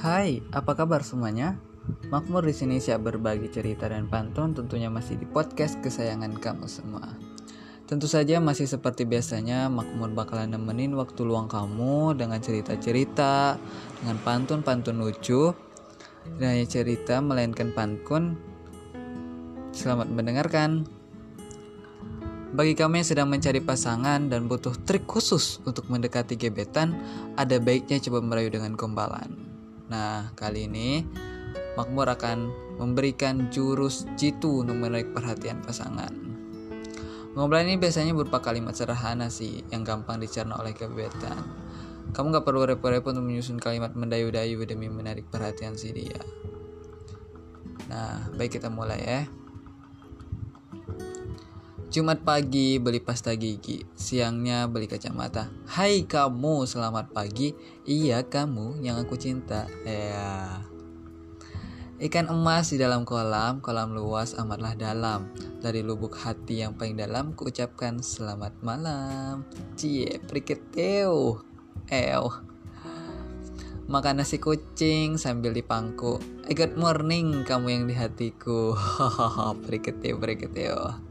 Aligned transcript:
Hai, 0.00 0.40
apa 0.56 0.72
kabar 0.72 1.04
semuanya? 1.04 1.60
Makmur 2.08 2.48
di 2.48 2.56
sini 2.56 2.80
siap 2.80 3.04
berbagi 3.04 3.52
cerita 3.52 3.84
dan 3.84 4.08
pantun 4.08 4.56
tentunya 4.56 4.88
masih 4.88 5.20
di 5.20 5.28
podcast 5.28 5.76
kesayangan 5.84 6.40
kamu 6.40 6.64
semua. 6.72 7.04
Tentu 7.84 8.08
saja 8.08 8.40
masih 8.40 8.64
seperti 8.64 9.04
biasanya 9.04 9.68
Makmur 9.68 10.16
bakalan 10.16 10.56
nemenin 10.56 10.96
waktu 10.96 11.20
luang 11.28 11.52
kamu 11.52 12.16
dengan 12.16 12.40
cerita-cerita, 12.40 13.60
dengan 14.00 14.16
pantun-pantun 14.24 15.04
lucu. 15.04 15.52
Dan 16.40 16.56
hanya 16.56 16.64
cerita 16.64 17.20
melainkan 17.20 17.68
pantun. 17.76 18.40
Selamat 19.76 20.08
mendengarkan. 20.08 20.88
Bagi 22.56 22.72
kamu 22.72 23.04
yang 23.04 23.08
sedang 23.12 23.28
mencari 23.28 23.60
pasangan 23.60 24.32
dan 24.32 24.48
butuh 24.48 24.72
trik 24.88 25.04
khusus 25.04 25.60
untuk 25.68 25.92
mendekati 25.92 26.40
gebetan, 26.40 26.96
ada 27.36 27.60
baiknya 27.60 28.00
coba 28.00 28.24
merayu 28.24 28.48
dengan 28.48 28.80
gombalan. 28.80 29.49
Nah, 29.90 30.30
kali 30.38 30.70
ini 30.70 31.02
Makmur 31.74 32.06
akan 32.10 32.38
memberikan 32.78 33.50
jurus 33.50 34.06
jitu 34.18 34.62
untuk 34.66 34.78
menarik 34.78 35.10
perhatian 35.14 35.62
pasangan. 35.62 36.10
Gombalan 37.30 37.70
ini 37.70 37.78
biasanya 37.78 38.10
berupa 38.10 38.42
kalimat 38.42 38.74
sederhana 38.74 39.30
sih, 39.30 39.62
yang 39.70 39.86
gampang 39.86 40.18
dicerna 40.18 40.58
oleh 40.58 40.74
gebetan. 40.74 41.38
Kamu 42.10 42.34
gak 42.34 42.42
perlu 42.42 42.66
repot-repot 42.66 43.14
untuk 43.14 43.22
menyusun 43.22 43.62
kalimat 43.62 43.94
mendayu-dayu 43.94 44.58
demi 44.66 44.90
menarik 44.90 45.30
perhatian 45.30 45.78
si 45.78 45.94
dia. 45.94 46.18
Nah, 47.86 48.26
baik 48.34 48.58
kita 48.58 48.66
mulai 48.66 48.98
ya. 48.98 49.20
Jumat 51.90 52.22
pagi 52.22 52.78
beli 52.78 53.02
pasta 53.02 53.34
gigi, 53.34 53.82
siangnya 53.98 54.70
beli 54.70 54.86
kacamata. 54.86 55.50
Hai 55.66 56.06
kamu, 56.06 56.62
selamat 56.62 57.10
pagi. 57.10 57.50
Iya 57.82 58.22
kamu 58.30 58.78
yang 58.78 59.02
aku 59.02 59.18
cinta. 59.18 59.66
Ya. 59.82 60.62
Ikan 61.98 62.30
emas 62.30 62.70
di 62.70 62.78
dalam 62.78 63.02
kolam, 63.02 63.58
kolam 63.58 63.90
luas 63.90 64.38
amatlah 64.38 64.78
dalam. 64.78 65.34
Dari 65.58 65.82
lubuk 65.82 66.14
hati 66.14 66.62
yang 66.62 66.78
paling 66.78 66.94
dalam, 66.94 67.34
kuucapkan 67.34 67.98
selamat 67.98 68.54
malam. 68.62 69.42
Cie, 69.74 70.22
priketeu. 70.30 71.42
Ew. 71.90 72.24
Makan 73.90 74.22
nasi 74.22 74.38
kucing 74.38 75.18
sambil 75.18 75.50
dipangku. 75.50 76.22
Good 76.46 76.78
morning 76.78 77.42
kamu 77.42 77.66
yang 77.66 77.84
di 77.90 77.98
hatiku. 77.98 78.78
Hahaha, 78.78 79.58
priketeu, 79.58 80.14
priketeu. 80.22 81.09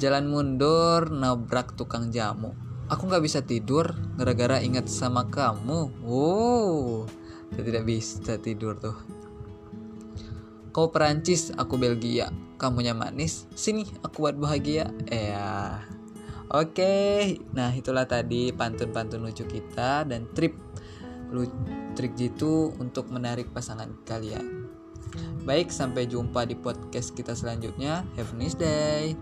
Jalan 0.00 0.32
mundur, 0.32 1.12
nabrak 1.12 1.76
tukang 1.76 2.08
jamu. 2.08 2.56
Aku 2.88 3.04
nggak 3.04 3.20
bisa 3.20 3.44
tidur 3.44 3.92
gara-gara 4.16 4.56
ingat 4.64 4.88
sama 4.88 5.28
kamu. 5.28 5.92
Wow, 6.00 7.04
tidak 7.52 7.84
bisa 7.84 8.40
tidur 8.40 8.80
tuh. 8.80 8.96
Kau 10.72 10.88
Perancis, 10.88 11.52
aku 11.52 11.76
Belgia. 11.76 12.32
Kamunya 12.56 12.96
manis, 12.96 13.44
sini 13.52 13.84
aku 14.00 14.24
buat 14.24 14.40
bahagia. 14.40 14.88
Ya. 15.04 15.84
Oke, 16.48 17.36
nah 17.52 17.68
itulah 17.68 18.08
tadi 18.08 18.56
pantun-pantun 18.56 19.20
lucu 19.20 19.44
kita 19.44 20.08
dan 20.08 20.32
trip 20.32 20.56
lu 21.28 21.44
trik 21.92 22.16
jitu 22.16 22.72
untuk 22.80 23.12
menarik 23.12 23.52
pasangan 23.52 23.92
kalian. 24.08 24.64
Baik, 25.44 25.68
sampai 25.68 26.08
jumpa 26.08 26.48
di 26.48 26.56
podcast 26.56 27.12
kita 27.12 27.36
selanjutnya. 27.36 28.00
Have 28.16 28.32
a 28.32 28.36
nice 28.40 28.56
day. 28.56 29.12